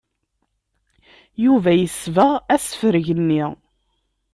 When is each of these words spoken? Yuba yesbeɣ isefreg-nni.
Yuba 1.43 1.71
yesbeɣ 1.75 2.31
isefreg-nni. 2.55 3.45